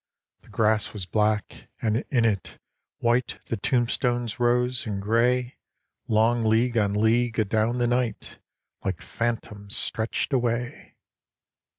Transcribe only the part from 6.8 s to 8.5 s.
league, adown the night,